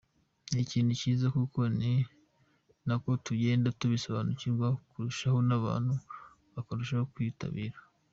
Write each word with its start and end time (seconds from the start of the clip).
Ni 0.51 0.59
ikintu 0.65 0.91
cyiza 0.99 1.27
kuko 1.37 1.59
ni 1.79 1.91
nako 2.87 3.09
tugenda 3.25 3.75
tubisobanukirwa 3.79 4.67
kurushaho 4.89 5.39
n’abantu 5.49 5.93
bakarushaho 6.53 7.05
kwitabira”. 7.13 7.77